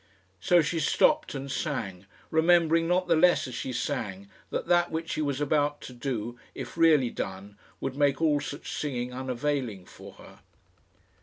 [0.39, 5.11] So she stopped and sang, remembering not the less as she sang, that that which
[5.11, 10.13] she was about to do, if really done, would make all such singing unavailing for
[10.13, 10.39] her.